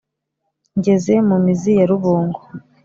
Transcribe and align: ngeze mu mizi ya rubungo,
ngeze 0.77 1.13
mu 1.27 1.37
mizi 1.45 1.71
ya 1.79 1.85
rubungo, 1.91 2.39